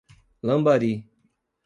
[0.47, 0.93] Lambari